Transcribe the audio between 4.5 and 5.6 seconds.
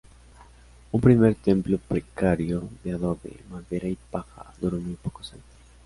duró muy pocos años.